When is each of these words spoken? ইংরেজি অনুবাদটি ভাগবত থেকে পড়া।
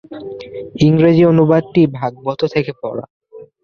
ইংরেজি 0.81 1.23
অনুবাদটি 1.25 1.81
ভাগবত 1.97 2.41
থেকে 2.53 2.71
পড়া। 2.81 3.05